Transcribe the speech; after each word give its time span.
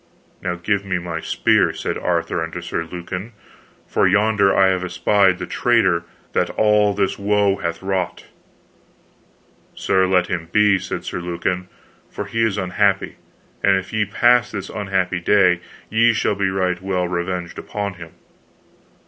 Now 0.41 0.55
give 0.55 0.83
me 0.83 0.97
my 0.97 1.19
spear, 1.19 1.73
said 1.73 1.95
Arthur 1.95 2.43
unto 2.43 2.59
Sir 2.59 2.85
Lucan, 2.85 3.33
for 3.85 4.07
yonder 4.07 4.51
I 4.51 4.69
have 4.69 4.83
espied 4.83 5.37
the 5.37 5.45
traitor 5.45 6.05
that 6.33 6.49
all 6.49 6.95
this 6.95 7.19
woe 7.19 7.57
hath 7.57 7.83
wrought. 7.83 8.25
Sir, 9.75 10.07
let 10.07 10.25
him 10.25 10.49
be, 10.51 10.79
said 10.79 11.05
Sir 11.05 11.19
Lucan, 11.19 11.67
for 12.09 12.25
he 12.25 12.41
is 12.41 12.57
unhappy; 12.57 13.17
and 13.61 13.77
if 13.77 13.93
ye 13.93 14.05
pass 14.05 14.49
this 14.49 14.69
unhappy 14.69 15.19
day, 15.19 15.59
ye 15.91 16.13
shall 16.13 16.33
be 16.33 16.49
right 16.49 16.81
well 16.81 17.07
revenged 17.07 17.59
upon 17.59 17.93
him. 17.93 18.13